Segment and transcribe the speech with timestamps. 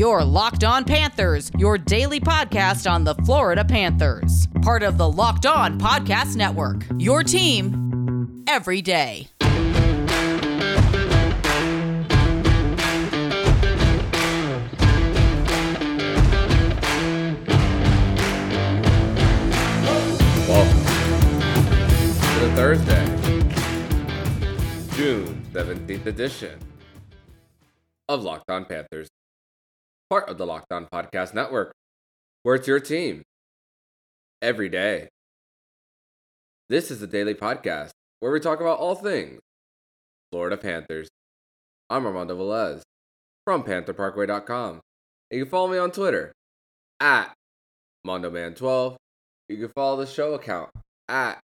[0.00, 4.48] Your Locked On Panthers, your daily podcast on the Florida Panthers.
[4.62, 6.86] Part of the Locked On Podcast Network.
[6.96, 9.28] Your team every day.
[20.48, 20.80] Welcome
[22.16, 23.04] to the Thursday,
[24.96, 26.58] June 17th edition
[28.08, 29.10] of Locked On Panthers,
[30.10, 31.72] part of the Locked On Podcast Network,
[32.42, 33.22] where it's your team
[34.42, 35.08] every day.
[36.68, 39.40] This is the daily podcast where we talk about all things
[40.30, 41.08] Florida Panthers.
[41.88, 42.82] I'm Armando Velez
[43.44, 44.80] from PantherParkway.com.
[45.30, 46.32] You can follow me on Twitter
[47.00, 47.32] at
[48.06, 48.96] MondoMan12
[49.50, 50.70] you can follow the show account
[51.08, 51.40] at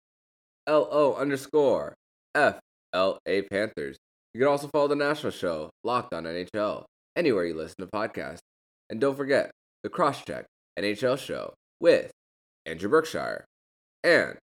[0.69, 1.95] LO underscore
[2.35, 3.97] FLA Panthers.
[4.35, 6.85] You can also follow the national show, Locked on NHL,
[7.15, 8.41] anywhere you listen to podcasts.
[8.93, 9.51] And don't forget
[9.83, 10.45] the Crosscheck
[10.79, 12.11] NHL show with
[12.67, 13.47] Andrew Berkshire
[14.05, 14.37] and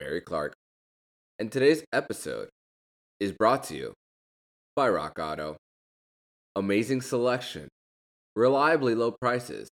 [0.00, 0.54] Barry Clark.
[1.38, 2.48] And today's episode
[3.20, 3.92] is brought to you
[4.74, 5.56] by Rock Auto.
[6.56, 7.68] Amazing selection,
[8.34, 9.68] reliably low prices,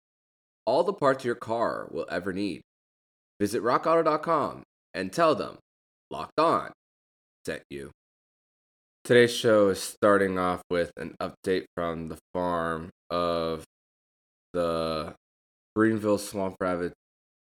[0.65, 2.61] all the parts your car will ever need.
[3.39, 4.63] Visit rockauto.com
[4.95, 5.59] and tell them
[6.09, 6.71] Locked On
[7.45, 7.91] sent you.
[9.03, 13.63] Today's show is starting off with an update from the farm of
[14.53, 15.13] the
[15.75, 16.95] Greenville Swamp Rabbits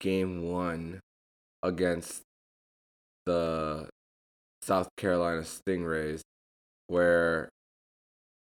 [0.00, 1.00] game one
[1.62, 2.22] against
[3.26, 3.88] the
[4.62, 6.20] South Carolina Stingrays,
[6.86, 7.48] where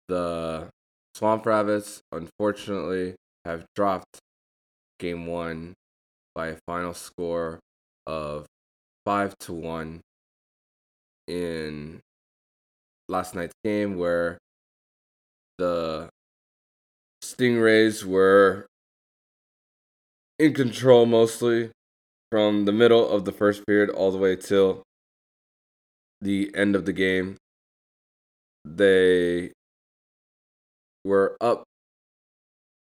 [0.08, 0.70] the
[1.14, 4.20] Swamp Rabbits unfortunately have dropped
[5.00, 5.74] game one
[6.34, 7.60] by a final score
[8.08, 8.46] of
[9.06, 10.02] five to one
[11.28, 12.00] in
[13.08, 14.38] last night's game where
[15.58, 16.10] the
[17.26, 18.68] Stingrays were
[20.38, 21.72] in control mostly
[22.32, 24.84] from the middle of the first period all the way till
[26.22, 27.38] the end of the game.
[28.64, 29.54] They
[31.04, 31.64] were up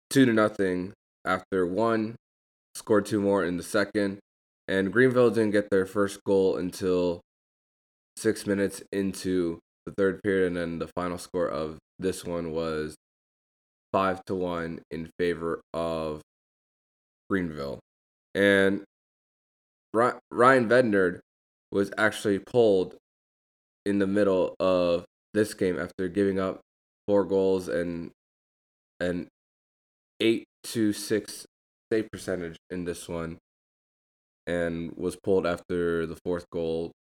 [0.10, 0.94] two to nothing
[1.24, 2.16] after one
[2.74, 4.18] scored two more in the second.
[4.68, 7.22] And Greenville didn't get their first goal until
[8.18, 10.48] six minutes into the third period.
[10.48, 12.96] And then the final score of this one was
[13.94, 16.22] five to one in favor of
[17.30, 17.80] Greenville.
[18.36, 18.84] And
[19.94, 21.22] Ryan Bednard
[21.72, 22.96] was actually pulled
[23.86, 26.62] in the middle of this game after giving up
[27.08, 28.12] four goals and
[29.00, 29.28] an
[30.20, 31.46] eight to six
[31.92, 33.38] save percentage in this one
[34.48, 36.92] and was pulled after the fourth goal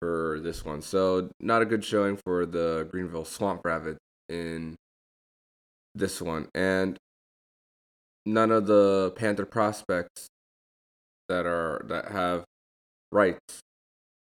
[0.00, 0.82] for this one.
[0.82, 3.98] So not a good showing for the Greenville Swamp Rabbits
[4.28, 4.76] in
[5.96, 6.48] this one.
[6.54, 6.98] And
[8.24, 10.26] none of the Panther prospects
[11.28, 12.44] that are that have
[13.10, 13.60] rights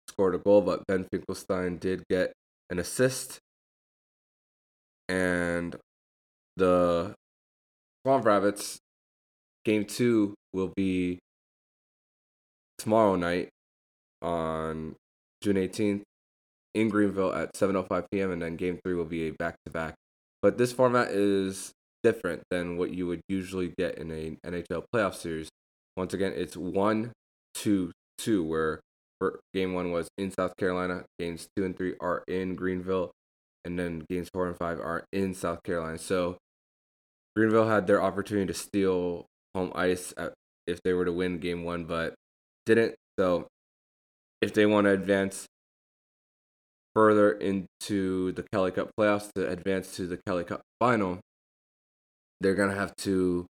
[0.08, 2.32] scored a goal, but Ben Finkelstein did get
[2.70, 3.38] an assist.
[5.08, 5.76] And
[6.56, 7.14] the
[8.04, 8.78] Swamp Rabbits
[9.64, 11.18] Game two will be
[12.78, 13.48] tomorrow night
[14.20, 14.94] on
[15.42, 16.02] June 18th
[16.74, 18.30] in Greenville at 7:05 p.m.
[18.30, 19.94] and then game 3 will be a back-to-back.
[20.44, 21.72] But this format is
[22.02, 25.48] different than what you would usually get in a NHL playoff series.
[25.96, 27.12] Once again, it's 1
[27.54, 28.80] 2 2 where
[29.54, 33.10] game 1 was in South Carolina, games 2 and 3 are in Greenville
[33.64, 35.96] and then games 4 and 5 are in South Carolina.
[35.96, 36.36] So
[37.34, 39.24] Greenville had their opportunity to steal
[39.54, 40.12] home ice
[40.66, 42.12] if they were to win game one, but
[42.66, 42.96] didn't.
[43.18, 43.46] So
[44.42, 45.46] if they want to advance
[46.94, 51.20] further into the Kelly Cup playoffs to advance to the Kelly Cup final,
[52.40, 53.46] they're going to have to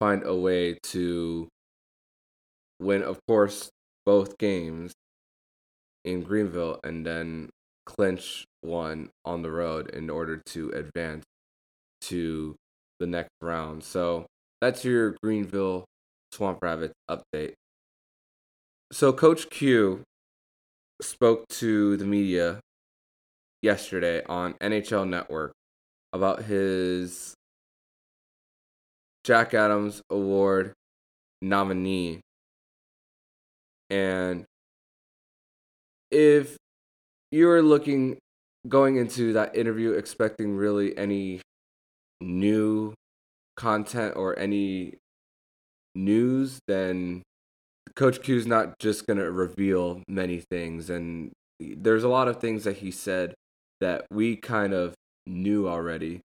[0.00, 1.48] find a way to
[2.80, 3.70] win, of course,
[4.06, 4.92] both games
[6.04, 7.50] in Greenville and then
[7.84, 11.24] clinch one on the road in order to advance
[12.00, 12.54] to
[13.00, 13.84] the next round.
[13.84, 14.26] So
[14.60, 15.84] that's your Greenville
[16.32, 17.54] Swamp Rabbits update.
[18.90, 20.02] So, Coach Q
[21.02, 22.60] spoke to the media
[23.62, 25.52] yesterday on NHL Network
[26.12, 27.34] about his
[29.24, 30.72] Jack Adams Award
[31.42, 32.20] nominee.
[33.90, 34.44] And
[36.10, 36.56] if
[37.30, 38.18] you're looking
[38.66, 41.40] going into that interview expecting really any
[42.20, 42.94] new
[43.56, 44.94] content or any
[45.94, 47.22] news, then
[47.96, 50.90] Coach Q's not just going to reveal many things.
[50.90, 53.34] And there's a lot of things that he said
[53.80, 54.94] that we kind of
[55.26, 56.20] knew already.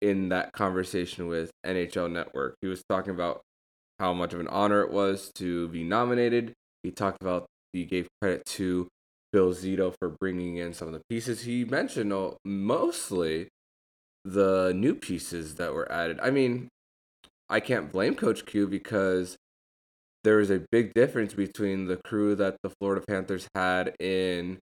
[0.00, 2.56] in that conversation with NHL Network.
[2.62, 3.42] He was talking about
[3.98, 6.54] how much of an honor it was to be nominated.
[6.82, 8.88] He talked about he gave credit to
[9.32, 11.42] Bill Zito for bringing in some of the pieces.
[11.42, 13.48] He mentioned oh, mostly
[14.24, 16.18] the new pieces that were added.
[16.22, 16.68] I mean,
[17.48, 19.36] I can't blame Coach Q because
[20.24, 24.58] there is a big difference between the crew that the Florida Panthers had in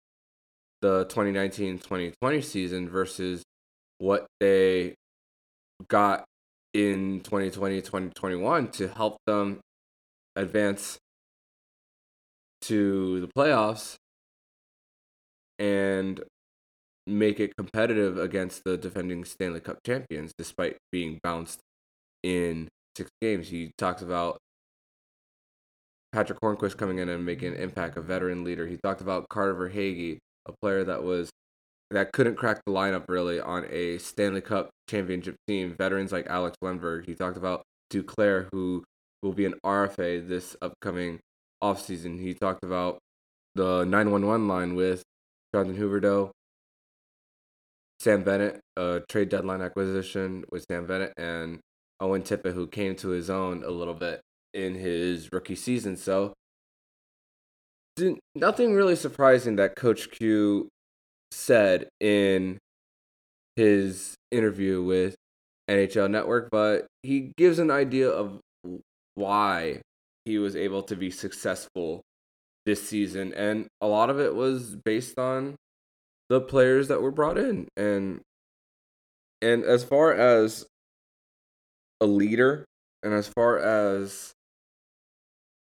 [0.81, 3.43] the 2019-2020 season versus
[3.99, 4.95] what they
[5.89, 6.25] got
[6.75, 9.61] in 2020-2021 to help them
[10.37, 10.99] advance
[12.61, 13.97] to the playoffs
[15.59, 16.23] and
[17.07, 21.61] make it competitive against the defending Stanley Cup champions despite being bounced
[22.23, 23.49] in six games.
[23.49, 24.39] He talks about
[26.13, 28.67] Patrick Hornqvist coming in and making an impact, a veteran leader.
[28.67, 31.31] He talked about Carter Verhaeghe, a player that was
[31.91, 35.75] that couldn't crack the lineup really on a Stanley Cup championship team.
[35.79, 37.07] Veterans like Alex Lundberg.
[37.07, 38.85] He talked about Duclair, who
[39.23, 41.21] will be an RFA this upcoming
[41.63, 42.21] offseason.
[42.21, 42.99] He talked about
[43.55, 45.03] the 911 line with
[45.55, 46.31] Jonathan Huberdeau,
[48.01, 51.59] Sam Bennett, a trade deadline acquisition with Sam Bennett, and
[52.01, 54.21] Owen Tippett, who came to his own a little bit
[54.55, 55.97] in his rookie season.
[55.97, 56.35] So,
[58.35, 60.69] nothing really surprising that Coach Q
[61.31, 62.59] said in
[63.57, 65.17] his interview with
[65.69, 68.41] NHL Network, but he gives an idea of
[69.15, 69.83] why
[70.25, 72.03] he was able to be successful
[72.67, 73.33] this season.
[73.35, 75.57] And a lot of it was based on
[76.29, 77.69] the players that were brought in.
[77.77, 78.21] And
[79.41, 80.67] and as far as
[82.01, 82.65] a leader
[83.03, 84.33] and as far as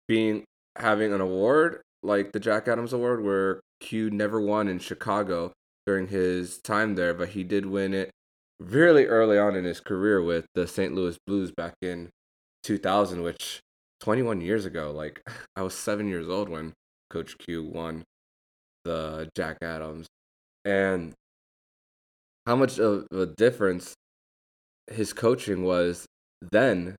[0.07, 0.43] being
[0.77, 5.51] having an award like the Jack Adams Award where Q never won in Chicago
[5.85, 8.11] during his time there, but he did win it
[8.59, 10.93] really early on in his career with the St.
[10.93, 12.09] Louis Blues back in
[12.63, 13.59] 2000, which
[14.01, 14.91] 21 years ago.
[14.91, 15.21] Like
[15.55, 16.73] I was seven years old when
[17.09, 18.03] Coach Q won
[18.85, 20.07] the Jack Adams,
[20.65, 21.13] and
[22.45, 23.93] how much of a difference
[24.91, 26.05] his coaching was
[26.51, 26.95] then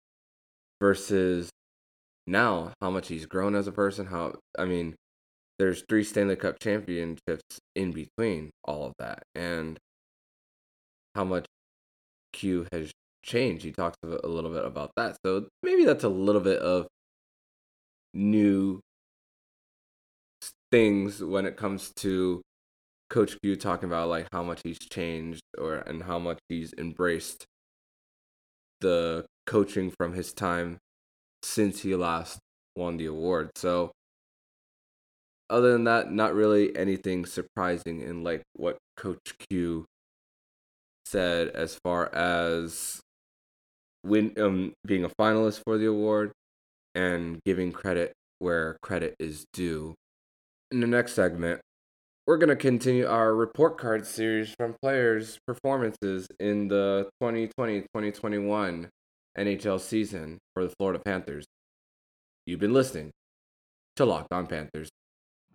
[0.80, 1.50] versus
[2.26, 2.72] now.
[2.80, 4.06] How much he's grown as a person.
[4.06, 4.94] How I mean,
[5.58, 9.78] there's three Stanley Cup championships in between all of that, and
[11.14, 11.46] how much
[12.32, 12.90] Q has
[13.24, 13.64] changed.
[13.64, 15.16] He talks a little bit about that.
[15.24, 16.86] So maybe that's a little bit of
[18.14, 18.80] new
[20.70, 22.42] things when it comes to
[23.08, 27.44] Coach Q talking about like how much he's changed or and how much he's embraced
[28.80, 30.78] the coaching from his time
[31.42, 32.38] since he last
[32.76, 33.50] won the award.
[33.56, 33.92] So
[35.48, 39.86] other than that, not really anything surprising in like what Coach Q
[41.04, 43.00] said as far as
[44.04, 46.32] win um being a finalist for the award
[46.94, 49.94] and giving credit where credit is due.
[50.70, 51.60] In the next segment,
[52.26, 58.88] we're going to continue our report card series from players' performances in the 2020 2021
[59.38, 61.44] NHL season for the Florida Panthers.
[62.46, 63.10] You've been listening
[63.96, 64.88] to Locked On Panthers.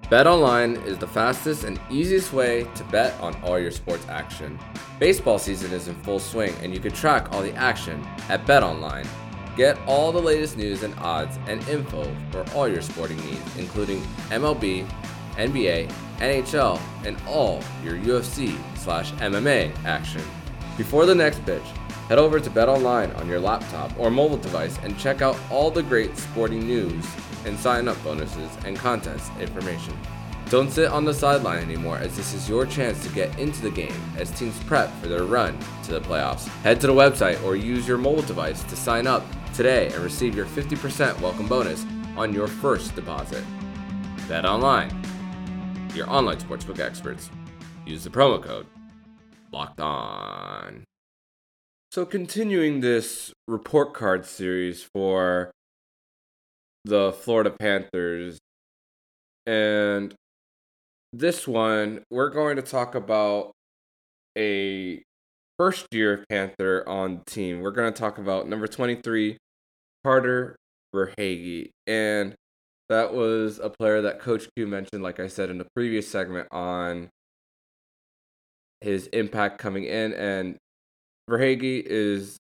[0.10, 4.60] Bet online is the fastest and easiest way to bet on all your sports action.
[5.00, 8.62] Baseball season is in full swing, and you can track all the action at Bet
[8.62, 9.07] Online.
[9.57, 14.01] Get all the latest news and odds and info for all your sporting needs, including
[14.29, 14.86] MLB,
[15.38, 20.22] NBA, NHL, and all your UFC slash MMA action.
[20.77, 21.63] Before the next pitch,
[22.07, 25.83] head over to BetOnline on your laptop or mobile device and check out all the
[25.83, 27.05] great sporting news
[27.45, 29.97] and sign up bonuses and contest information.
[30.50, 33.71] Don't sit on the sideline anymore as this is your chance to get into the
[33.71, 36.47] game as teams prep for their run to the playoffs.
[36.62, 40.35] Head to the website or use your mobile device to sign up today and receive
[40.35, 41.85] your 50% welcome bonus
[42.15, 43.43] on your first deposit.
[44.27, 44.91] Bet online,
[45.95, 47.31] your online sportsbook experts.
[47.85, 48.67] Use the promo code
[49.51, 50.85] locked on.
[51.96, 55.50] So, continuing this report card series for
[56.84, 58.38] the Florida Panthers,
[59.46, 60.14] and
[61.14, 63.54] this one, we're going to talk about
[64.38, 65.02] a
[65.58, 67.62] first year Panther on the team.
[67.62, 69.38] We're going to talk about number 23,
[70.04, 70.58] Carter
[70.94, 71.70] Verhaeghe.
[71.88, 72.36] And
[72.90, 76.50] that was a player that Coach Q mentioned, like I said in the previous segment,
[76.52, 77.08] on
[78.82, 80.12] his impact coming in.
[80.12, 80.58] And
[81.29, 82.38] Verhaeghe is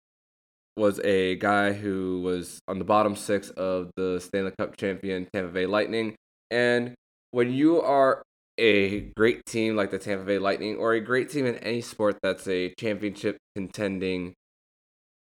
[0.77, 5.51] was a guy who was on the bottom six of the Stanley Cup champion Tampa
[5.51, 6.15] Bay Lightning.
[6.51, 6.95] And
[7.31, 8.21] when you are
[8.57, 12.17] a great team like the Tampa Bay Lightning or a great team in any sport
[12.21, 14.33] that's a championship contending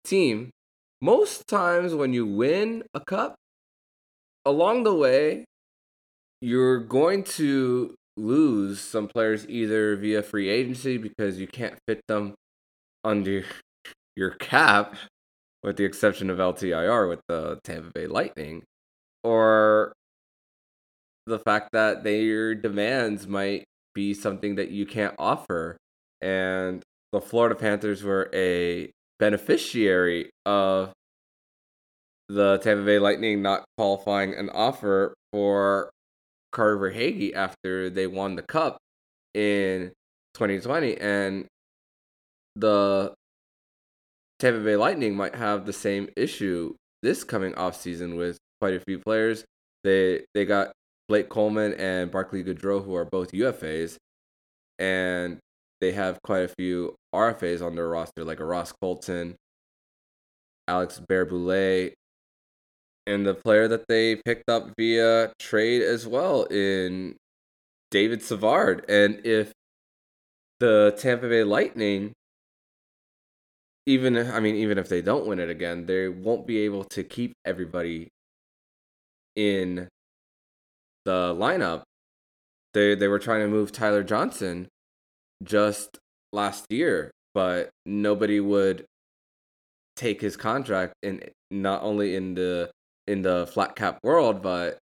[0.04, 0.50] team,
[1.02, 3.36] most times when you win a cup,
[4.46, 5.46] along the way,
[6.42, 12.34] you're going to lose some players either via free agency because you can't fit them
[13.04, 13.44] under
[14.16, 14.96] your cap,
[15.62, 18.64] with the exception of LTIR with the Tampa Bay Lightning,
[19.24, 19.94] or
[21.26, 25.78] the fact that their demands might be something that you can't offer.
[26.22, 26.82] And
[27.12, 30.92] the Florida Panthers were a beneficiary of
[32.30, 35.92] the Tampa Bay Lightning not qualifying an offer for
[36.52, 38.78] Carter Verhaeghe after they won the cup
[39.34, 39.92] in
[40.36, 41.46] 2020 and
[42.56, 43.14] the
[44.40, 48.80] Tampa Bay Lightning might have the same issue this coming off season with quite a
[48.80, 49.44] few players.
[49.84, 50.72] They they got
[51.08, 53.98] Blake Coleman and Barclay Goodrow who are both UFAs
[54.80, 55.40] and
[55.82, 59.36] they have quite a few RFAs on their roster like a Ross Colton,
[60.68, 61.94] Alex Barré-Boulet,
[63.06, 67.16] and the player that they picked up via trade as well in
[67.92, 68.86] David Savard.
[68.90, 69.52] And if
[70.60, 72.14] the Tampa Bay Lightning,
[73.86, 77.04] even I mean, even if they don't win it again, they won't be able to
[77.04, 78.10] keep everybody
[79.36, 79.88] in
[81.06, 81.84] the lineup.
[82.74, 84.68] They they were trying to move Tyler Johnson
[85.44, 85.98] just
[86.32, 88.86] last year, but nobody would
[89.96, 91.22] take his contract in
[91.52, 92.72] not only in the
[93.08, 94.78] in the flat cap world, but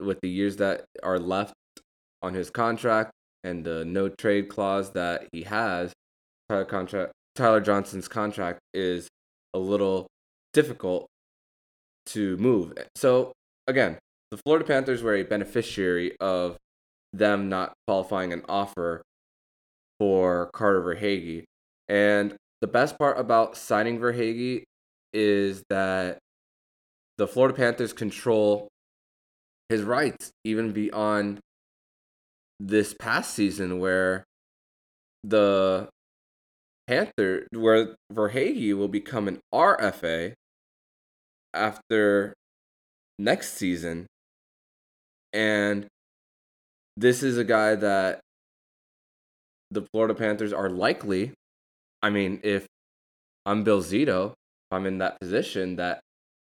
[0.00, 1.54] with the years that are left
[2.22, 3.12] on his contract
[3.44, 5.92] and the no trade clause that he has,
[6.48, 9.08] Tyler contract Tyler Johnson's contract is
[9.54, 10.06] a little
[10.52, 11.06] difficult
[12.06, 12.72] to move.
[12.94, 13.32] So
[13.66, 13.98] again,
[14.30, 16.56] the Florida Panthers were a beneficiary of
[17.12, 19.02] them not qualifying an offer
[19.98, 21.44] for Carter Verhaeghe.
[21.88, 24.64] And the best part about signing Verhaeghe
[25.12, 26.18] is that
[27.18, 28.68] the Florida Panthers control
[29.68, 31.40] his rights even beyond
[32.60, 34.24] this past season where
[35.24, 35.88] the
[36.86, 40.34] Panther where Verhaeghe will become an RFA
[41.52, 42.34] after
[43.18, 44.06] next season.
[45.32, 45.86] And
[46.96, 48.20] this is a guy that
[49.70, 51.32] the Florida Panthers are likely
[52.02, 52.66] I mean if
[53.44, 56.00] I'm Bill Zito if I'm in that position that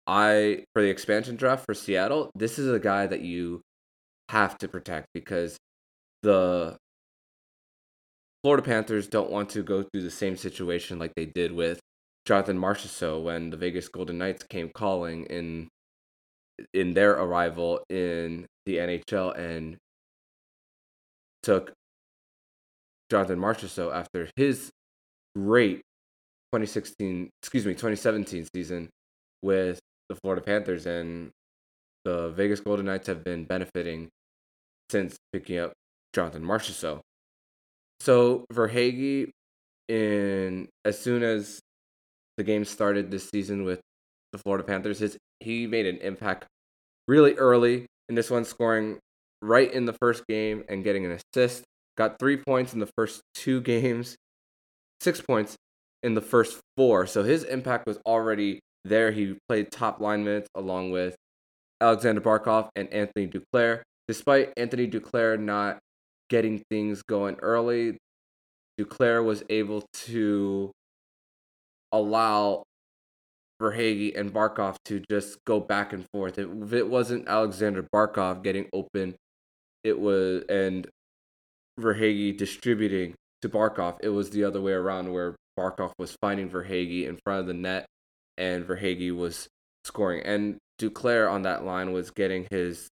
[0.06, 3.60] I for the expansion draft for Seattle, this is a guy that you
[4.30, 5.56] have to protect because
[6.22, 6.76] the
[8.46, 11.80] Florida Panthers don't want to go through the same situation like they did with
[12.24, 15.66] Jonathan Marchessault when the Vegas Golden Knights came calling in
[16.72, 19.76] in their arrival in the NHL and
[21.42, 21.72] took
[23.10, 24.70] Jonathan Marchessault after his
[25.34, 25.78] great
[26.52, 28.88] 2016 excuse me 2017 season
[29.42, 31.32] with the Florida Panthers and
[32.04, 34.08] the Vegas Golden Knights have been benefiting
[34.88, 35.72] since picking up
[36.14, 37.00] Jonathan Marchessault.
[38.00, 39.30] So Verhaeghe,
[39.88, 41.60] in as soon as
[42.36, 43.80] the game started this season with
[44.32, 46.46] the Florida Panthers, his he made an impact
[47.08, 48.98] really early in this one, scoring
[49.42, 51.64] right in the first game and getting an assist.
[51.96, 54.16] Got three points in the first two games,
[55.00, 55.56] six points
[56.02, 57.06] in the first four.
[57.06, 61.16] So his impact was already there, he played top line minutes along with
[61.80, 63.82] Alexander Barkov and Anthony Duclair.
[64.08, 65.78] Despite Anthony Duclair not
[66.28, 67.98] getting things going early,
[68.78, 70.70] Duclair was able to
[71.92, 72.64] allow
[73.60, 76.38] Verhaeghe and Barkov to just go back and forth.
[76.38, 79.14] If it wasn't Alexander Barkov getting open,
[79.82, 80.86] it was and
[81.80, 83.98] Verhaeghe distributing to Barkov.
[84.02, 87.54] It was the other way around where Barkov was finding Verhaeghe in front of the
[87.54, 87.86] net
[88.36, 89.48] and Verhaeghe was
[89.84, 90.22] scoring.
[90.24, 92.88] And Duclair on that line was getting his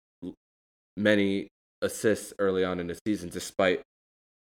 [0.96, 1.48] many
[1.82, 3.82] assists early on in the season despite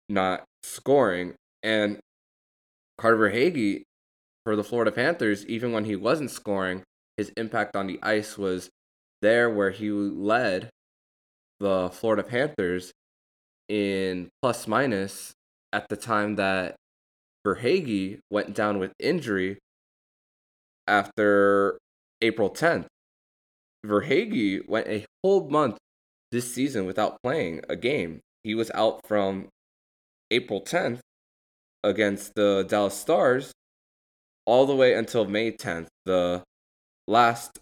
[0.08, 1.34] not scoring.
[1.62, 1.98] And
[2.96, 3.82] Carter Verhaeghe
[4.44, 6.82] for the Florida Panthers, even when he wasn't scoring,
[7.16, 8.70] his impact on the ice was
[9.20, 10.70] there where he led
[11.60, 12.92] the Florida Panthers
[13.68, 15.32] in plus minus
[15.72, 16.76] at the time that
[17.46, 19.58] Verhaeghe went down with injury
[20.86, 21.78] after
[22.22, 22.86] April 10th.
[23.84, 25.78] Verhaeghe went a whole month
[26.30, 28.20] this season without playing a game.
[28.44, 29.48] He was out from
[30.30, 31.00] April 10th
[31.82, 33.52] against the Dallas Stars
[34.46, 36.42] all the way until May 10th, the
[37.06, 37.58] last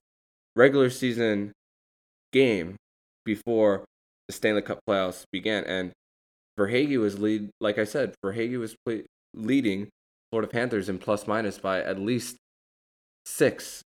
[0.55, 1.53] regular season
[2.33, 2.77] game
[3.25, 3.85] before
[4.29, 5.65] the Stanley Cup playoffs began.
[5.65, 5.93] And
[6.59, 9.05] Verhaeghe was lead, like I said, Verhaeghe was play,
[9.35, 9.89] leading
[10.31, 12.37] Florida Panthers in plus minus by at least
[13.25, 13.83] six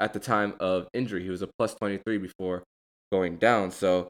[0.00, 1.22] at the time of injury.
[1.22, 2.62] He was a plus 23 before
[3.10, 3.70] going down.
[3.70, 4.08] So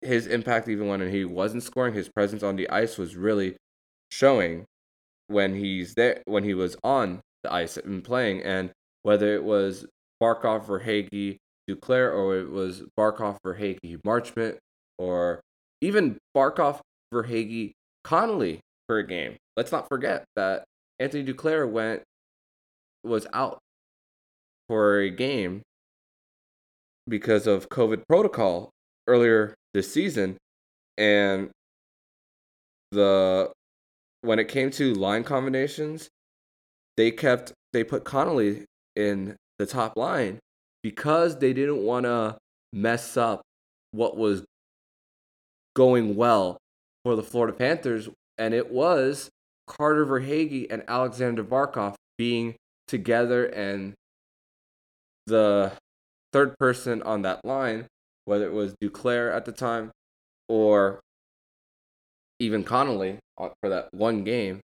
[0.00, 3.56] his impact, even when he wasn't scoring, his presence on the ice was really
[4.10, 4.64] showing
[5.28, 8.42] when he's there, when he was on the ice and playing.
[8.42, 8.70] And
[9.02, 9.86] whether it was
[10.22, 11.36] Barkov, Verhaeghe,
[11.68, 14.58] Duclair, or it was Barkov, Verhaeghe, Marchment,
[14.98, 15.40] or
[15.80, 16.80] even Barkov,
[17.12, 17.72] Verhaeghe,
[18.04, 19.36] Connolly for a game.
[19.56, 20.64] Let's not forget that
[20.98, 22.02] Anthony Duclair went
[23.04, 23.58] was out
[24.68, 25.62] for a game
[27.08, 28.70] because of COVID protocol
[29.06, 30.36] earlier this season,
[30.96, 31.50] and
[32.92, 33.50] the
[34.22, 36.08] when it came to line combinations,
[36.96, 40.38] they kept they put Connolly in the top line
[40.82, 42.36] because they didn't want to
[42.72, 43.42] mess up
[43.92, 44.44] what was
[45.74, 46.58] going well
[47.04, 49.28] for the Florida Panthers, and it was
[49.66, 52.54] Carter Verhaeghe and Alexander Barkov being
[52.86, 53.94] together and
[55.26, 55.72] the
[56.32, 57.86] third person on that line,
[58.24, 59.90] whether it was Duclair at the time
[60.48, 61.00] or
[62.38, 64.60] even Connolly uh, for that one game,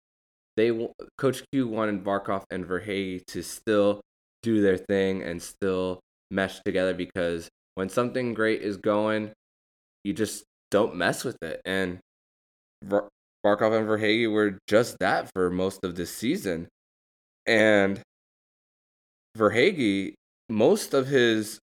[0.57, 4.01] they Coach Q wanted Barkov and Verhaeghe to still
[4.43, 9.33] do their thing and still mesh together because when something great is going,
[10.05, 11.61] you just don't mess with it.
[11.65, 11.99] And
[12.85, 16.69] Barkov and Verhaeghe were just that for most of this season.
[17.47, 18.01] And
[19.37, 20.15] Verhaeghe,
[20.49, 21.59] most of his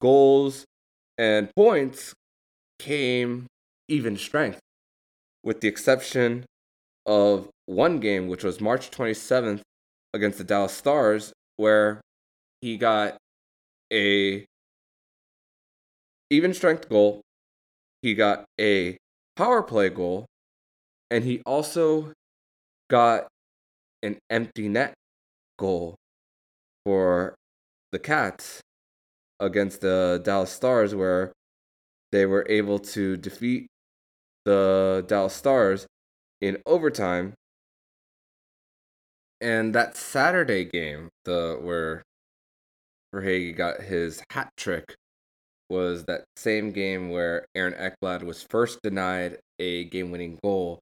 [0.00, 0.64] goals
[1.18, 2.14] and points
[2.78, 3.46] came
[3.88, 4.60] even strength,
[5.42, 6.44] with the exception
[7.06, 9.60] of one game, which was March 27th
[10.12, 12.00] against the Dallas Stars, where
[12.60, 13.16] he got
[13.92, 14.44] a
[16.30, 17.20] even strength goal.
[18.02, 18.96] He got a
[19.36, 20.26] power play goal,
[21.10, 22.12] and he also
[22.90, 23.28] got
[24.02, 24.94] an empty net
[25.58, 25.94] goal
[26.84, 27.34] for
[27.94, 28.60] the Cats
[29.38, 31.32] against the Dallas Stars, where
[32.10, 33.68] they were able to defeat
[34.44, 35.86] the Dallas Stars
[36.40, 37.34] in overtime.
[39.40, 42.02] And that Saturday game, the where
[43.14, 44.96] Verhaeghe got his hat trick,
[45.70, 50.80] was that same game where Aaron Ekblad was first denied a game-winning goal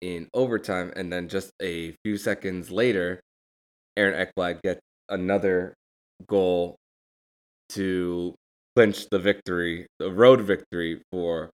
[0.00, 3.20] in overtime, and then just a few seconds later,
[3.96, 5.74] Aaron Ekblad gets another
[6.26, 6.76] goal
[7.70, 8.34] to
[8.74, 11.50] clinch the victory, the road victory for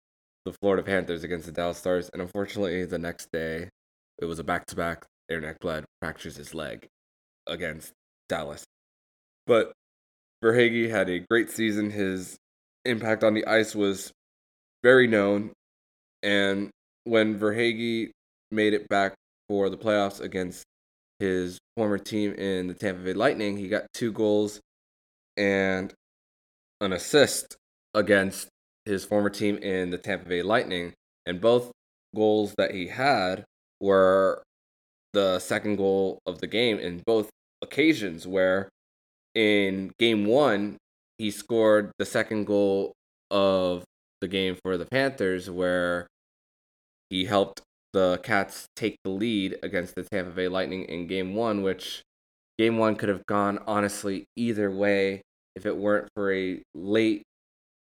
[0.44, 2.10] the Florida Panthers against the Dallas Stars.
[2.12, 3.68] And unfortunately, the next day,
[4.18, 5.04] it was a back to back.
[5.30, 6.86] Aaron Ekblad fractures his leg
[7.46, 7.92] against
[8.28, 8.64] Dallas.
[9.46, 9.72] But
[10.42, 11.90] Verhaeghe had a great season.
[11.90, 12.36] His
[12.84, 14.12] impact on the ice was
[14.82, 15.52] very known.
[16.22, 16.70] And
[17.04, 18.10] when Verhaeghe
[18.50, 19.14] made it back
[19.48, 20.64] for the playoffs against
[21.18, 23.56] his former team in the Tampa Bay Lightning.
[23.56, 24.60] He got two goals
[25.36, 25.92] and
[26.80, 27.56] an assist
[27.94, 28.48] against
[28.84, 30.94] his former team in the Tampa Bay Lightning.
[31.26, 31.70] And both
[32.14, 33.44] goals that he had
[33.80, 34.42] were
[35.12, 37.30] the second goal of the game in both
[37.62, 38.68] occasions, where
[39.34, 40.76] in game one,
[41.18, 42.92] he scored the second goal
[43.30, 43.84] of
[44.20, 46.06] the game for the Panthers, where
[47.10, 51.62] he helped the Cats take the lead against the Tampa Bay Lightning in game one,
[51.62, 52.02] which
[52.58, 55.22] game one could have gone honestly either way
[55.54, 57.22] if it weren't for a late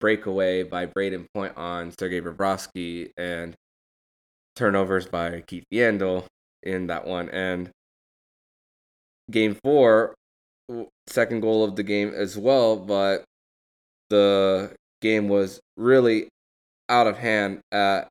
[0.01, 3.55] breakaway by Brayden Point on Sergei Bobrovsky and
[4.55, 6.25] turnovers by Keith Yandle
[6.63, 7.29] in that one.
[7.31, 7.71] And
[9.31, 10.15] game four,
[11.07, 13.25] second goal of the game as well, but
[14.11, 16.29] the game was really
[16.89, 18.09] out of hand at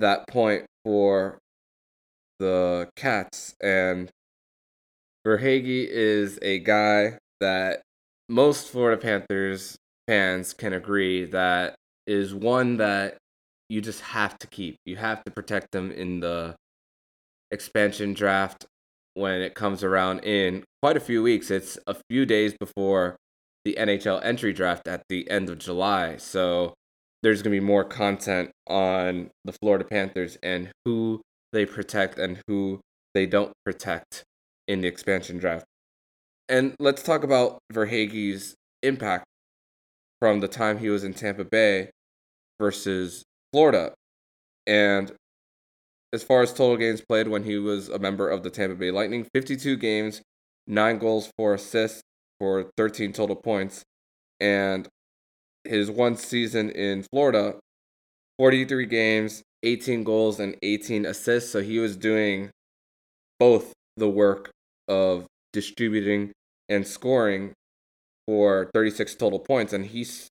[0.00, 1.38] that point for
[2.38, 3.54] the Cats.
[3.60, 4.10] And
[5.26, 7.82] Verhaeghe is a guy that
[8.28, 11.74] most Florida Panthers fans can agree that
[12.06, 13.16] is one that
[13.68, 14.76] you just have to keep.
[14.84, 16.54] You have to protect them in the
[17.50, 18.66] expansion draft
[19.14, 21.50] when it comes around in quite a few weeks.
[21.50, 23.16] It's a few days before
[23.64, 26.16] the NHL entry draft at the end of July.
[26.18, 26.74] So
[27.22, 32.40] there's going to be more content on the Florida Panthers and who they protect and
[32.46, 32.80] who
[33.14, 34.24] they don't protect
[34.68, 35.64] in the expansion draft.
[36.48, 39.24] And let's talk about Verhaeghe's impact
[40.20, 41.90] from the time he was in Tampa Bay
[42.60, 43.94] versus Florida.
[44.66, 45.12] And
[46.12, 48.90] as far as total games played when he was a member of the Tampa Bay
[48.90, 50.22] Lightning, 52 games,
[50.66, 52.02] 9 goals, 4 assists
[52.38, 53.82] for 13 total points.
[54.40, 54.88] And
[55.68, 57.56] his one season in Florida,
[58.38, 61.50] 43 games, 18 goals, and 18 assists.
[61.50, 62.50] So he was doing
[63.38, 64.50] both the work
[64.88, 66.32] of distributing
[66.68, 67.52] and scoring
[68.26, 70.28] for 36 total points, and he's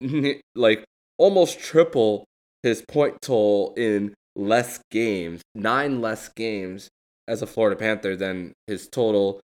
[0.54, 0.84] like
[1.18, 2.24] almost triple
[2.62, 6.88] his point total in less games, nine less games
[7.28, 9.40] as a Florida Panther than his total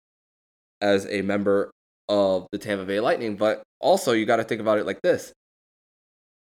[0.81, 1.71] as a member
[2.09, 3.37] of the Tampa Bay Lightning.
[3.37, 5.33] But also, you got to think about it like this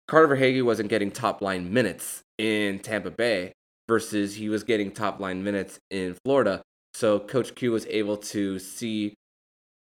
[0.09, 3.53] Carter Verhaeghe wasn't getting top line minutes in Tampa Bay
[3.89, 6.63] versus he was getting top line minutes in Florida.
[6.95, 9.15] So Coach Q was able to see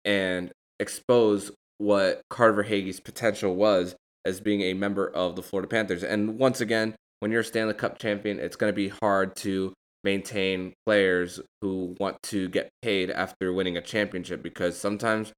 [0.04, 3.94] and expose what Carter Verhaeghe's potential was
[4.24, 6.04] as being a member of the Florida Panthers.
[6.04, 9.72] And once again, when you're a Stanley Cup champion, it's going to be hard to
[10.04, 15.32] maintain players who want to get paid after winning a championship because sometimes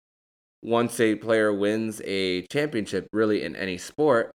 [0.65, 4.31] once a player wins a championship, really in any sport,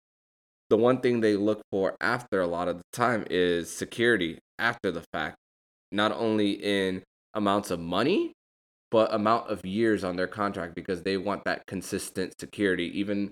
[0.70, 4.92] the one thing they look for after a lot of the time is security after
[4.92, 5.36] the fact,
[5.92, 7.02] not only in
[7.34, 8.32] amounts of money,
[8.92, 13.32] but amount of years on their contract because they want that consistent security, even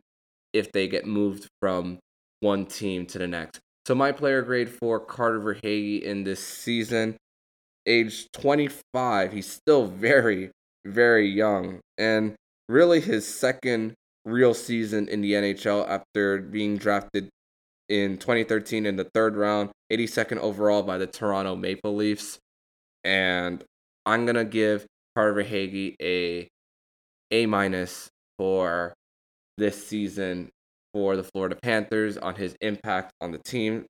[0.52, 2.00] if they get moved from
[2.40, 3.60] one team to the next.
[3.86, 7.16] So my player grade for Carter Verhaeghe in this season,
[7.86, 10.50] age 25, he's still very,
[10.84, 11.80] very young.
[12.00, 12.36] And
[12.69, 13.93] really his second
[14.25, 17.30] real season in the NHL after being drafted
[17.89, 22.38] in 2013 in the third round, 82nd overall by the Toronto Maple Leafs.
[23.03, 23.63] And
[24.06, 26.47] I'm to give Carter Verhaeghe a
[27.32, 28.93] A minus for
[29.58, 30.49] this season
[30.93, 33.86] for the Florida Panthers on his impact on the team.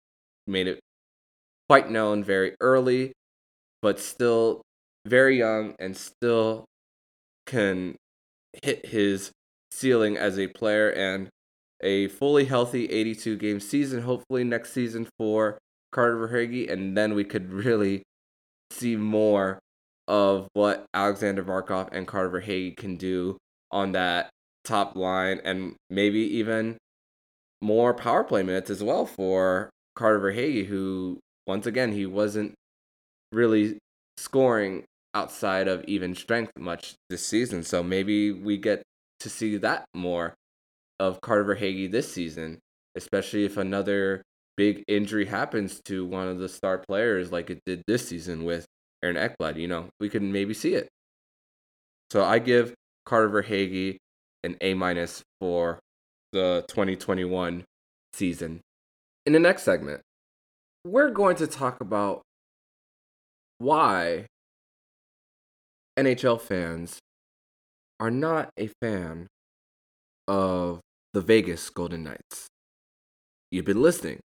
[0.46, 0.80] Made it
[1.68, 3.14] quite known very early,
[3.82, 4.62] but still
[5.06, 6.66] very young and still
[7.46, 7.96] can
[8.64, 9.32] hit his
[9.72, 11.30] ceiling as a player and
[11.82, 15.58] a fully healthy 82 game season, hopefully next season for
[15.92, 18.04] Carter Verhaeghe, and then we could really
[18.72, 19.60] see more
[20.08, 23.38] of what Alexander Barkov and Carter Verhaeghe can do
[23.72, 24.30] on that
[24.64, 26.78] top line and maybe even
[27.62, 32.54] more power play minutes as well for Carter Verhaeghe, who once again he wasn't
[33.32, 33.78] really
[34.18, 34.84] scoring
[35.18, 37.64] outside of even strength much this season.
[37.64, 38.84] So maybe we get
[39.22, 40.36] to see that more
[41.00, 42.60] of Carter Verhaeghe this season,
[42.96, 44.22] especially if another
[44.56, 48.66] big injury happens to one of the star players like it did this season with
[49.04, 49.58] Aaron Ekblad.
[49.58, 50.88] You know, we can maybe see it.
[52.12, 52.76] So I give
[53.06, 53.98] Carter Verhaeghe
[54.44, 55.80] an A minus for
[56.32, 57.64] the 2021
[58.14, 58.62] season.
[59.26, 60.02] In the next segment,
[60.86, 62.22] we're going to talk about
[63.58, 64.28] why
[65.98, 67.00] NHL fans
[68.00, 69.26] are not a fan
[70.28, 70.80] of
[71.14, 72.46] the Vegas Golden Knights.
[73.50, 74.20] You've been listening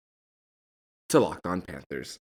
[1.09, 2.19] to Locked On Panthers.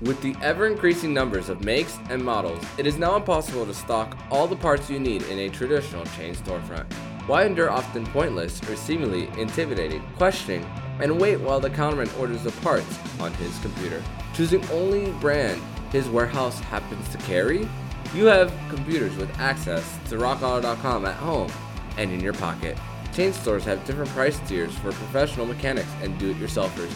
[0.00, 4.16] With the ever increasing numbers of makes and models, it is now impossible to stock
[4.30, 6.90] all the parts you need in a traditional chain storefront.
[7.26, 10.64] Why endure often pointless or seemingly intimidating questioning
[11.00, 14.02] and wait while the counterman orders the parts on his computer?
[14.32, 15.60] Choosing only brand
[15.92, 17.68] his warehouse happens to carry?
[18.14, 21.50] You have computers with access to rockauto.com at home
[21.96, 22.78] and in your pocket.
[23.12, 26.92] Chain stores have different price tiers for professional mechanics and do-it-yourselfers.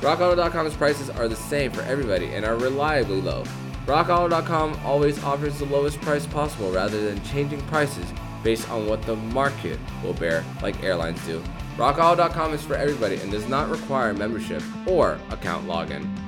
[0.00, 3.44] RockAuto.com's prices are the same for everybody and are reliably low.
[3.86, 8.06] RockAuto.com always offers the lowest price possible rather than changing prices
[8.44, 11.42] based on what the market will bear, like airlines do.
[11.76, 16.27] RockAuto.com is for everybody and does not require membership or account login.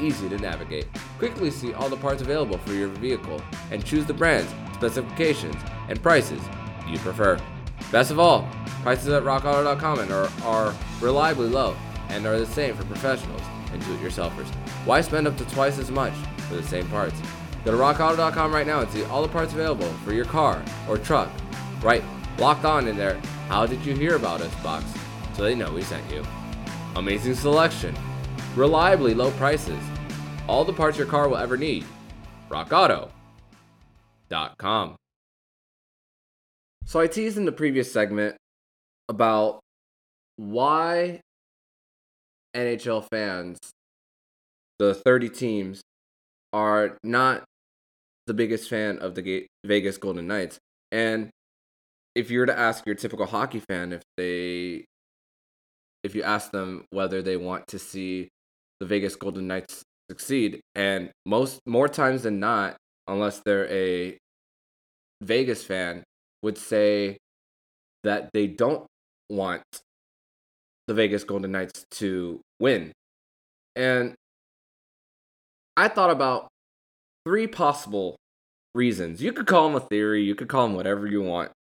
[0.00, 0.86] easy to navigate.
[1.18, 5.56] Quickly see all the parts available for your vehicle and choose the brands, specifications,
[5.88, 6.40] and prices
[6.88, 7.38] you prefer.
[7.90, 8.48] Best of all,
[8.82, 11.76] prices at rockauto.com are, are reliably low
[12.08, 14.48] and are the same for professionals and do-it-yourselfers.
[14.84, 16.12] Why spend up to twice as much
[16.48, 17.20] for the same parts?
[17.64, 20.98] Go to rockauto.com right now and see all the parts available for your car or
[20.98, 21.30] truck.
[21.82, 22.04] Right,
[22.38, 23.20] locked on in there.
[23.48, 24.84] How did you hear about us box?
[25.34, 26.22] So they know we sent you.
[26.96, 27.96] Amazing selection,
[28.56, 29.82] reliably low prices,
[30.48, 31.84] all the parts your car will ever need.
[32.50, 33.10] RockAuto.com.
[36.86, 38.36] So I teased in the previous segment
[39.08, 39.60] about
[40.36, 41.20] why
[42.54, 43.58] NHL fans,
[44.78, 45.80] the 30 teams,
[46.52, 47.44] are not
[48.26, 50.58] the biggest fan of the Vegas Golden Knights.
[50.92, 51.30] And
[52.14, 54.84] if you were to ask your typical hockey fan if they
[56.02, 58.28] if you ask them whether they want to see
[58.84, 62.76] the Vegas Golden Knights succeed and most more times than not
[63.08, 64.18] unless they're a
[65.22, 66.02] Vegas fan
[66.42, 67.16] would say
[68.02, 68.84] that they don't
[69.30, 69.62] want
[70.86, 72.92] the Vegas Golden Knights to win.
[73.74, 74.14] And
[75.78, 76.48] I thought about
[77.26, 78.16] three possible
[78.74, 79.22] reasons.
[79.22, 81.52] You could call them a theory, you could call them whatever you want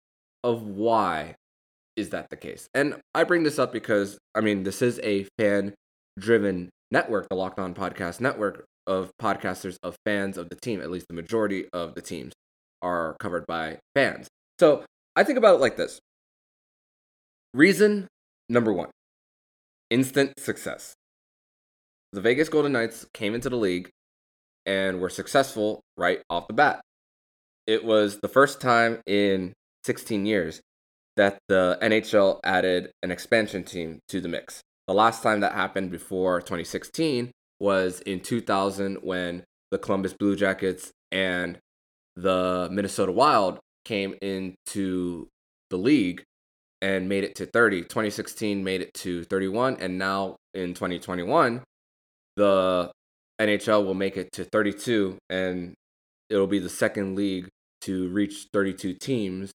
[0.43, 1.37] of why
[1.95, 2.67] is that the case.
[2.75, 5.75] And I bring this up because I mean, this is a fan
[6.19, 10.91] driven network, the Locked On Podcast Network of podcasters of fans of the team, at
[10.91, 12.35] least the majority of the teams
[12.83, 14.29] are covered by fans.
[14.61, 14.85] So,
[15.17, 15.99] I think about it like this.
[17.55, 18.07] Reason
[18.49, 18.91] number 1.
[19.91, 20.95] Instant success.
[22.13, 23.89] The Vegas Golden Knights came into the league
[24.67, 26.81] and were successful right off the bat.
[27.67, 29.53] It was the first time in
[29.85, 30.61] 16 years
[31.17, 34.61] that the NHL added an expansion team to the mix.
[34.93, 40.91] The last time that happened before 2016 was in 2000 when the Columbus Blue Jackets
[41.11, 41.59] and
[42.15, 45.29] the Minnesota Wild came into
[45.71, 46.25] the league
[46.83, 47.85] and made it to 30.
[47.85, 51.63] 2016 made it to 31 and now in 2021
[52.37, 52.93] the
[53.41, 55.73] NHL will make it to 32 and
[56.29, 57.49] it'll be the second league
[57.81, 59.53] to reach 32 teams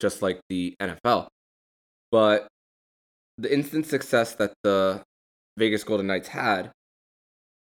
[0.00, 1.26] just like the NFL.
[2.10, 2.48] But
[3.40, 5.02] the instant success that the
[5.56, 6.70] Vegas Golden Knights had,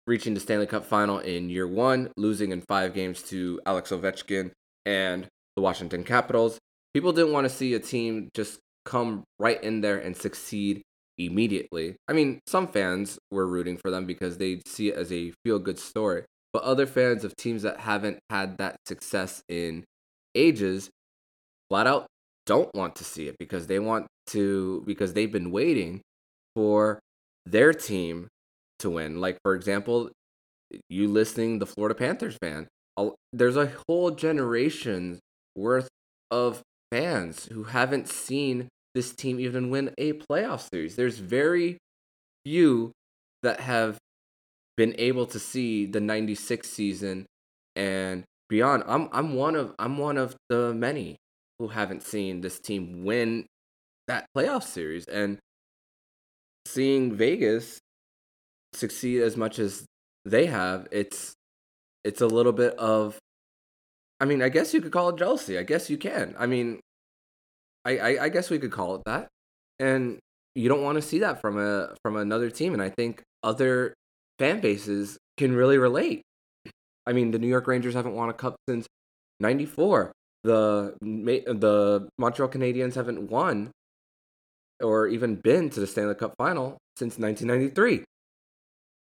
[0.05, 4.51] reaching the Stanley Cup final in year one, losing in five games to Alex Ovechkin
[4.85, 6.57] and the Washington Capitals,
[6.93, 10.81] people didn't want to see a team just come right in there and succeed
[11.17, 11.95] immediately.
[12.07, 15.59] I mean, some fans were rooting for them because they see it as a feel
[15.59, 19.85] good story, but other fans of teams that haven't had that success in
[20.35, 20.89] ages
[21.69, 22.07] flat out
[22.49, 26.01] don't want to see it because they want to because they've been waiting
[26.55, 26.99] for
[27.45, 28.27] their team
[28.79, 29.21] to win.
[29.21, 30.09] Like for example,
[30.89, 32.67] you listening the Florida Panthers fan,
[33.31, 35.19] there's a whole generation
[35.55, 35.89] worth
[36.31, 40.95] of fans who haven't seen this team even win a playoff series.
[40.95, 41.77] There's very
[42.43, 42.91] few
[43.43, 43.99] that have
[44.75, 47.27] been able to see the 96 season
[47.75, 48.85] and beyond.
[48.88, 51.17] I'm I'm one of I'm one of the many
[51.59, 53.45] who haven't seen this team win
[54.07, 55.05] that playoff series.
[55.05, 55.37] And
[56.65, 57.79] seeing Vegas
[58.73, 59.85] succeed as much as
[60.25, 61.33] they have it's
[62.03, 63.17] it's a little bit of
[64.19, 65.57] I mean I guess you could call it jealousy.
[65.57, 66.35] I guess you can.
[66.37, 66.79] I mean
[67.85, 69.27] I I, I guess we could call it that.
[69.79, 70.19] And
[70.55, 72.73] you don't want to see that from a from another team.
[72.73, 73.93] And I think other
[74.37, 76.21] fan bases can really relate.
[77.05, 78.85] I mean the New York Rangers haven't won a cup since
[79.39, 80.11] 94
[80.43, 83.71] the the Montreal Canadiens haven't won
[84.82, 88.04] or even been to the Stanley Cup final since 1993.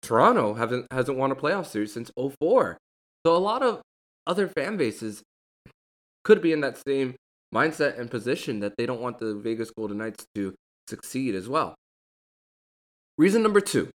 [0.02, 2.78] Toronto haven't hasn't won a playoff series since 04.
[3.26, 3.82] So a lot of
[4.26, 5.22] other fan bases
[6.24, 7.14] could be in that same
[7.54, 10.54] mindset and position that they don't want the Vegas Golden Knights to
[10.88, 11.74] succeed as well.
[13.18, 13.90] Reason number 2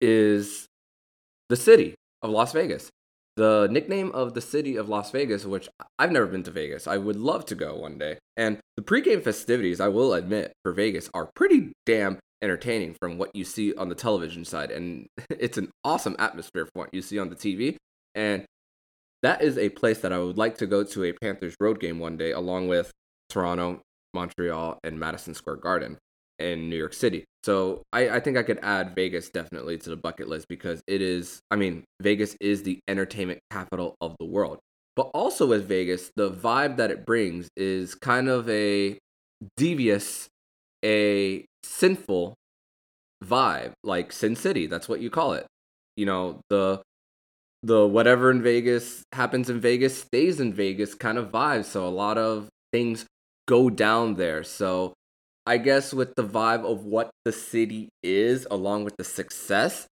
[0.00, 0.66] is
[1.48, 2.88] the city of Las Vegas
[3.36, 6.86] the nickname of the city of Las Vegas, which I've never been to Vegas.
[6.86, 8.18] I would love to go one day.
[8.36, 13.34] And the pregame festivities, I will admit, for Vegas are pretty damn entertaining from what
[13.34, 14.70] you see on the television side.
[14.70, 17.76] And it's an awesome atmosphere from what you see on the TV.
[18.14, 18.44] And
[19.22, 21.98] that is a place that I would like to go to a Panthers road game
[21.98, 22.90] one day, along with
[23.28, 23.80] Toronto,
[24.14, 25.98] Montreal, and Madison Square Garden
[26.40, 27.24] in New York City.
[27.44, 31.00] So I, I think I could add Vegas definitely to the bucket list because it
[31.00, 34.58] is, I mean, Vegas is the entertainment capital of the world.
[34.96, 38.98] But also with Vegas, the vibe that it brings is kind of a
[39.56, 40.28] devious,
[40.84, 42.34] a sinful
[43.24, 44.66] vibe, like Sin City.
[44.66, 45.46] That's what you call it.
[45.96, 46.82] You know, the
[47.62, 51.64] the whatever in Vegas happens in Vegas stays in Vegas kind of vibe.
[51.64, 53.06] So a lot of things
[53.46, 54.42] go down there.
[54.42, 54.94] So
[55.46, 59.86] I guess with the vibe of what the city is, along with the success,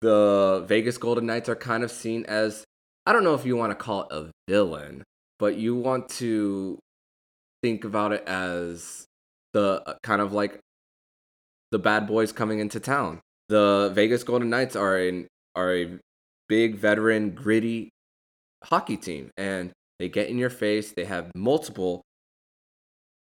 [0.00, 2.64] the Vegas Golden Knights are kind of seen as
[3.06, 5.04] I don't know if you want to call it a villain,
[5.38, 6.78] but you want to
[7.62, 9.06] think about it as
[9.52, 10.58] the uh, kind of like
[11.70, 13.20] the bad boys coming into town.
[13.48, 15.98] The Vegas Golden Knights are in are a
[16.48, 17.90] big veteran gritty
[18.64, 20.92] hockey team and they get in your face.
[20.92, 22.02] They have multiple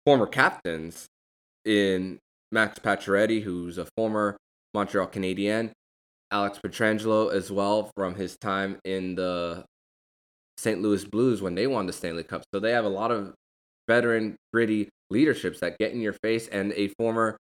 [0.05, 1.07] former captains
[1.65, 2.19] in
[2.53, 4.37] Max Pacioretty, who's a former
[4.75, 5.73] Montreal Canadien,
[6.31, 9.65] Alex Pietrangelo as well from his time in the
[10.59, 10.81] St.
[10.81, 12.43] Louis Blues when they won the Stanley Cup.
[12.55, 13.35] So they have a lot of
[13.89, 17.37] veteran, gritty leaderships that get in your face, and a former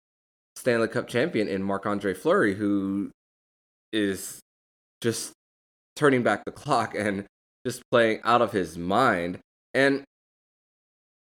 [0.55, 3.11] Stanley Cup champion in Marc Andre Fleury, who
[3.93, 4.41] is
[5.01, 5.33] just
[5.97, 7.25] turning back the clock and
[7.67, 9.39] just playing out of his mind.
[9.75, 10.05] And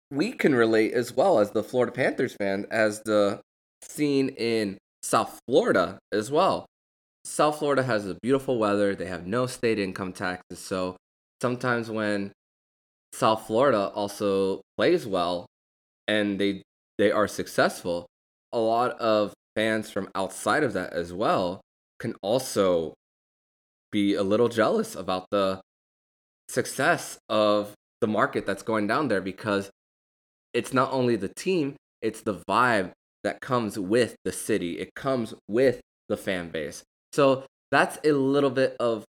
[0.10, 3.42] we can relate as well as the Florida Panthers fan as the
[3.82, 6.66] scene in South Florida as well.
[7.26, 8.96] South Florida has a beautiful weather.
[8.96, 10.60] They have no state income taxes.
[10.60, 10.96] So
[11.42, 12.32] sometimes when
[13.12, 15.46] South Florida also plays well
[16.08, 16.64] and they
[16.98, 18.08] they are successful,
[18.52, 21.62] a lot of fans from outside of that as well
[22.00, 22.94] can also
[23.92, 25.60] be a little jealous about the
[26.50, 29.70] success of the market that's going down there because
[30.58, 32.92] it's not only the team, it's the vibe
[33.24, 34.80] that comes with the city.
[34.80, 36.84] It comes with the fan base.
[37.14, 39.06] So that's a little bit of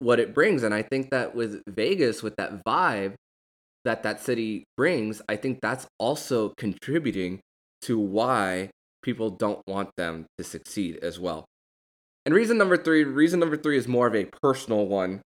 [0.00, 3.14] what it brings and I think that with Vegas with that vibe
[3.84, 7.40] that that city brings, I think that's also contributing
[7.82, 8.70] to why
[9.02, 11.44] people don't want them to succeed as well.
[12.26, 15.22] And reason number 3, reason number 3 is more of a personal one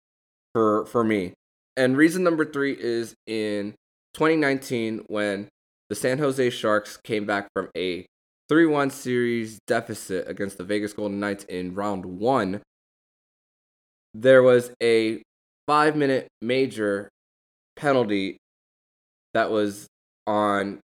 [0.55, 1.35] for for me.
[1.77, 3.75] And reason number 3 is in
[4.15, 5.49] 2019 when
[5.89, 8.07] the San Jose Sharks came back from a
[8.49, 12.63] 3 1 series deficit against the Vegas Golden Knights in round one.
[14.15, 15.23] There was a
[15.67, 17.09] five minute major
[17.77, 18.37] penalty
[19.35, 19.87] that was
[20.27, 20.81] on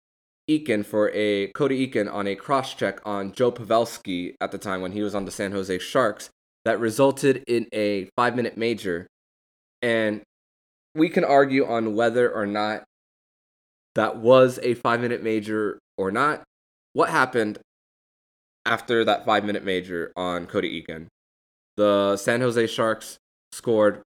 [0.48, 4.80] Eakin for a Cody Eakin on a cross check on Joe Pavelski at the time
[4.80, 6.30] when he was on the San Jose Sharks
[6.64, 9.06] that resulted in a five minute major.
[9.82, 10.22] And
[10.94, 12.84] we can argue on whether or not
[13.98, 16.44] that was a five minute major or not.
[16.92, 17.58] What happened
[18.64, 21.08] after that five minute major on Cody Eakin?
[21.76, 23.16] The San Jose Sharks
[23.50, 24.02] scored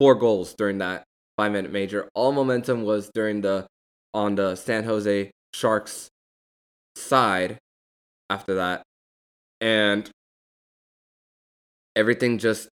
[0.00, 1.04] four goals during that
[1.36, 2.08] five minute major.
[2.14, 3.66] All momentum was during the
[4.14, 6.08] on the San Jose Sharks
[6.96, 7.58] side
[8.30, 8.82] after that.
[9.60, 10.08] And
[11.94, 12.70] everything just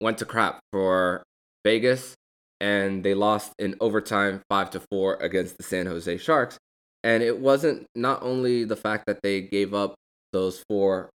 [0.00, 1.24] went to crap for
[1.64, 2.14] Vegas
[2.60, 6.58] and they lost in overtime 5 to 4 against the San Jose Sharks.
[7.04, 9.94] And it wasn't not only the fact that they gave up
[10.32, 11.10] those four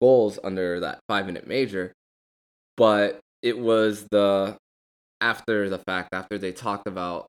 [0.00, 1.92] goals under that 5-minute major,
[2.76, 4.56] but it was the
[5.20, 7.26] after the fact after they talked about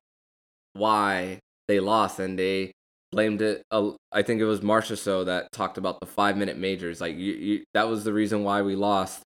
[0.72, 1.38] why
[1.68, 2.72] they lost and they
[3.12, 7.16] blamed it uh, I think it was Marchessault that talked about the 5-minute majors like
[7.16, 9.22] you, you that was the reason why we lost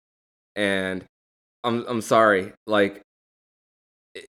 [0.57, 1.05] and
[1.63, 3.03] I'm I'm sorry like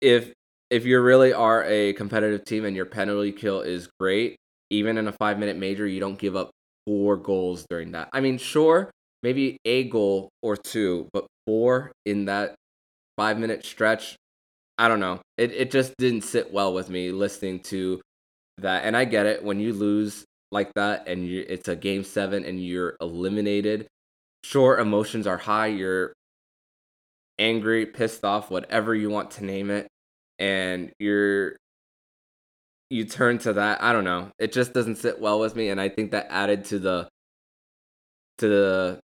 [0.01, 0.33] if
[0.71, 4.37] if you really are a competitive team and your penalty kill is great,
[4.71, 6.51] even in a five minute major, you don't give up
[6.87, 8.09] four goals during that.
[8.13, 8.91] I mean, sure,
[9.23, 12.55] maybe a goal or two, but four in that
[13.17, 14.17] five minute stretch,
[14.79, 15.21] I don't know.
[15.37, 18.01] It it just didn't sit well with me listening to
[18.59, 18.85] that.
[18.85, 22.45] And I get it when you lose like that and you it's a game seven
[22.45, 23.87] and you're eliminated.
[24.43, 25.69] Sure, emotions are high.
[25.69, 26.13] You're
[27.39, 29.89] angry, pissed off, whatever you want to name it,
[30.39, 31.57] and you're
[32.91, 33.83] you turn to that.
[33.83, 34.31] I don't know.
[34.39, 37.09] It just doesn't sit well with me, and I think that added to the
[38.39, 39.01] to the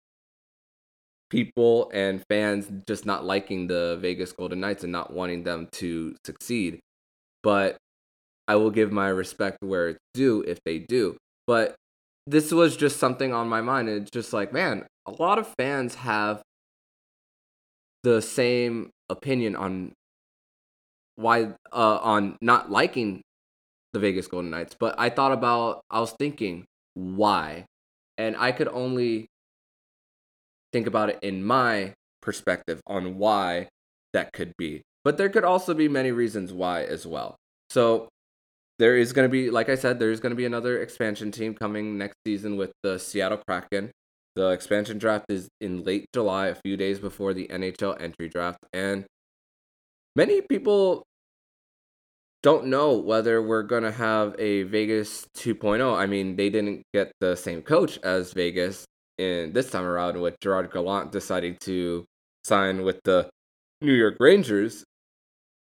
[1.31, 6.15] people and fans just not liking the Vegas Golden Knights and not wanting them to
[6.25, 6.81] succeed.
[7.43, 7.77] But
[8.49, 11.17] I will give my respect where it's due if they do.
[11.47, 11.75] But
[12.27, 13.89] this was just something on my mind.
[13.89, 16.43] It's just like, man, a lot of fans have
[18.07, 19.93] the same opinion on
[21.17, 23.21] why uh on not liking
[23.93, 27.65] the Vegas Golden Knights, but I thought about I was thinking why.
[28.17, 29.27] And I could only
[30.73, 33.69] think about it in my perspective on why
[34.13, 34.83] that could be.
[35.03, 37.35] But there could also be many reasons why as well.
[37.71, 38.09] So
[38.79, 41.55] there is going to be like I said there's going to be another expansion team
[41.55, 43.91] coming next season with the Seattle Kraken.
[44.37, 48.59] The expansion draft is in late July, a few days before the NHL entry draft.
[48.75, 49.07] And
[50.15, 51.03] many people
[52.43, 55.97] don't know whether we're going to have a Vegas 2.0.
[55.97, 58.85] I mean, they didn't get the same coach as Vegas
[59.17, 62.05] in this time around with Gerard Gallant deciding to
[62.45, 63.31] sign with the
[63.81, 64.85] New York Rangers.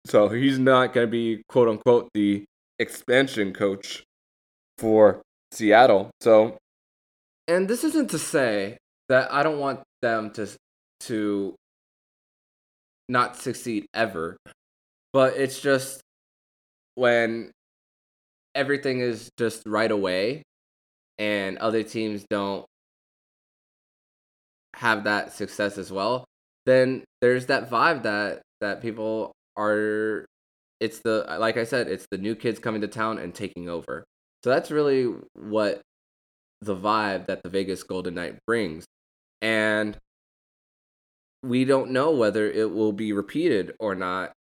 [0.06, 2.46] So he's not going to be quote unquote the
[2.78, 4.04] expansion coach
[4.78, 6.12] for Seattle.
[6.22, 6.58] So
[7.50, 8.78] and this isn't to say
[9.10, 10.48] that I don't want them to
[11.02, 11.56] to
[13.10, 14.38] not succeed ever,
[15.12, 16.02] but it's just
[16.96, 17.52] when
[18.54, 20.44] everything is just right away
[21.18, 22.66] and other teams don't
[24.76, 26.26] have that success as well,
[26.66, 30.26] then there's that vibe that that people are
[30.80, 34.06] it's the like I said, it's the new kids coming to town and taking over.
[34.44, 35.82] So that's really what
[36.62, 38.86] the vibe that the Vegas Golden Knight brings.
[39.42, 39.98] And
[41.42, 44.34] we don't know whether it will be repeated or not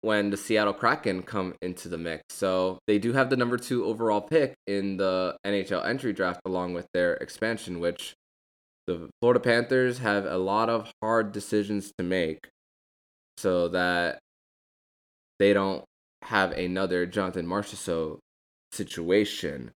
[0.00, 2.22] when the Seattle Kraken come into the mix.
[2.30, 6.74] So they do have the number two overall pick in the NHL entry draft along
[6.74, 8.14] with their expansion, which
[8.86, 12.48] the Florida Panthers have a lot of hard decisions to make
[13.36, 14.20] so that
[15.38, 15.84] they don't
[16.22, 18.18] have another Jonathan Marchessault
[18.72, 19.72] situation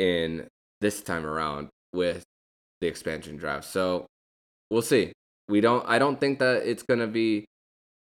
[0.00, 0.48] in
[0.80, 2.24] this time around with
[2.80, 3.66] the expansion draft.
[3.66, 4.06] So
[4.70, 5.12] we'll see.
[5.48, 7.44] We don't I don't think that it's gonna be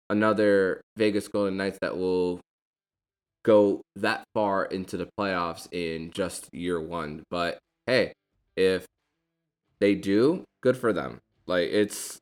[0.09, 2.39] another Vegas Golden Knights that will
[3.43, 7.21] go that far into the playoffs in just year one.
[7.29, 8.13] But hey,
[8.57, 8.87] if
[9.79, 11.19] they do, good for them.
[11.45, 12.17] Like it's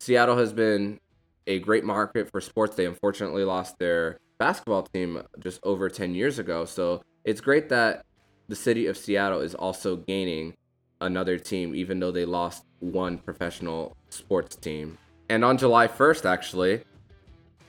[0.00, 0.98] Seattle has been
[1.46, 2.74] a great market for sports.
[2.74, 6.64] They unfortunately lost their basketball team just over 10 years ago.
[6.64, 8.02] So it's great that
[8.50, 10.54] the city of Seattle is also gaining
[11.00, 14.98] another team, even though they lost one professional sports team.
[15.28, 16.82] And on July 1st, actually,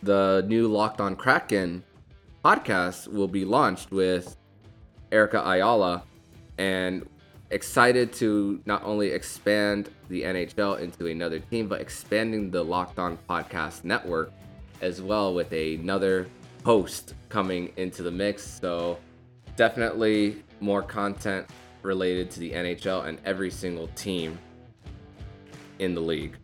[0.02, 1.84] the new Locked on Kraken
[2.44, 4.36] podcast will be launched with
[5.12, 6.04] Erica Ayala.
[6.58, 7.08] And
[7.52, 13.20] excited to not only expand the NHL into another team, but expanding the Locked On
[13.30, 14.32] Podcast Network
[14.82, 16.28] as well with another
[16.66, 18.60] host coming into the mix.
[18.60, 18.98] So
[19.56, 21.48] definitely more content
[21.82, 24.38] related to the NHL and every single team
[25.80, 26.38] in the league.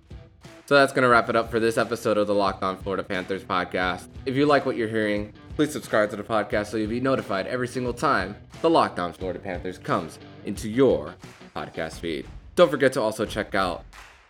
[0.65, 3.03] So that's going to wrap it up for this episode of the Locked On Florida
[3.03, 4.09] Panthers podcast.
[4.25, 7.47] If you like what you're hearing, please subscribe to the podcast so you'll be notified
[7.47, 11.15] every single time the Locked On Florida Panthers comes into your
[11.55, 12.25] podcast feed.
[12.55, 13.85] Don't forget to also check out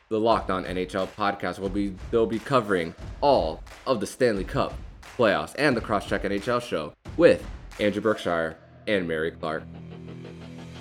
[0.09, 1.59] the Locked On NHL podcast.
[1.59, 4.73] We'll be they'll be covering all of the Stanley Cup
[5.17, 7.43] playoffs and the Crosscheck NHL show with
[7.79, 8.57] Andrew Berkshire
[8.87, 9.63] and Mary Clark.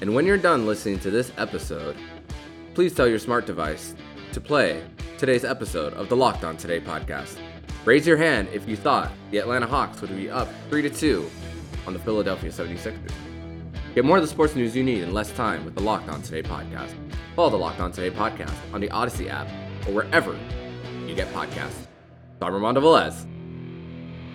[0.00, 1.96] And when you're done listening to this episode,
[2.74, 3.94] please tell your smart device
[4.32, 4.82] to play
[5.18, 7.38] today's episode of the Locked On Today podcast.
[7.84, 11.30] Raise your hand if you thought the Atlanta Hawks would be up 3 to 2
[11.86, 13.12] on the Philadelphia 76ers.
[13.94, 16.20] Get more of the sports news you need in less time with the Locked On
[16.20, 16.94] Today podcast.
[17.34, 19.48] Follow the Locked On Today podcast on the Odyssey app
[19.86, 20.38] or wherever
[21.06, 21.86] you get podcasts.
[22.42, 23.26] I'm Armando Velez,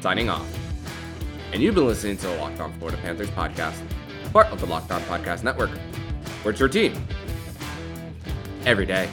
[0.01, 0.70] signing off.
[1.53, 3.81] And you've been listening to the Locked On Florida Panthers podcast,
[4.31, 5.69] part of the Locked On Podcast Network,
[6.43, 6.93] where it's your team
[8.65, 9.09] every day.